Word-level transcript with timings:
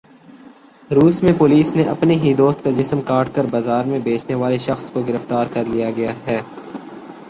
روس 0.91 1.21
میں 1.23 1.33
پولیس 1.37 1.75
نے 1.75 1.83
اپنے 1.89 2.13
ہی 2.13 2.33
دوست 2.33 2.63
کا 2.63 2.71
جسم 2.71 3.01
کاٹ 3.01 3.33
کر 3.35 3.45
بازار 3.51 3.85
میں 3.85 3.99
بیچنے 3.99 4.35
والے 4.35 4.57
شخص 4.59 4.91
کو 4.91 5.03
گرفتار 5.07 5.53
کرلیا 5.53 5.91
گیا 5.91 6.13
ہے 6.27 6.41